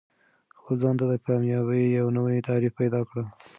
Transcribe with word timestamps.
خپل 0.57 0.75
ځان 0.81 0.95
ته 0.99 1.05
د 1.11 1.13
کامیابۍ 1.25 1.83
یو 1.99 2.07
نوی 2.17 2.45
تعریف 2.49 2.73
پیدا 2.81 3.01
کړه. 3.09 3.23